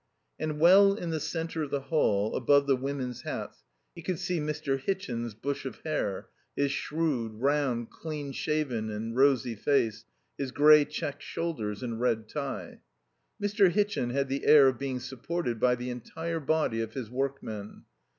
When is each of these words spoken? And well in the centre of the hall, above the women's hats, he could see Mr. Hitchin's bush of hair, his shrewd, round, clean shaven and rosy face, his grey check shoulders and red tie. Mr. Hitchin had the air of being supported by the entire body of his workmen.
And 0.39 0.59
well 0.59 0.95
in 0.95 1.11
the 1.11 1.19
centre 1.19 1.61
of 1.61 1.69
the 1.69 1.79
hall, 1.81 2.35
above 2.35 2.65
the 2.65 2.75
women's 2.75 3.21
hats, 3.21 3.61
he 3.93 4.01
could 4.01 4.17
see 4.17 4.39
Mr. 4.39 4.79
Hitchin's 4.79 5.35
bush 5.35 5.63
of 5.63 5.75
hair, 5.83 6.27
his 6.55 6.71
shrewd, 6.71 7.35
round, 7.35 7.91
clean 7.91 8.31
shaven 8.31 8.89
and 8.89 9.15
rosy 9.15 9.53
face, 9.53 10.05
his 10.39 10.51
grey 10.51 10.85
check 10.85 11.21
shoulders 11.21 11.83
and 11.83 12.01
red 12.01 12.27
tie. 12.27 12.79
Mr. 13.39 13.69
Hitchin 13.69 14.09
had 14.09 14.27
the 14.27 14.47
air 14.47 14.69
of 14.69 14.79
being 14.79 14.99
supported 14.99 15.59
by 15.59 15.75
the 15.75 15.91
entire 15.91 16.39
body 16.39 16.81
of 16.81 16.95
his 16.95 17.11
workmen. 17.11 17.83